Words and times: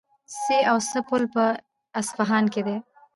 سي 0.41 0.57
او 0.71 0.77
سه 0.89 0.99
پل 1.07 1.23
په 1.33 1.43
اصفهان 1.99 2.45
کې 2.53 2.61
دی. 2.67 2.77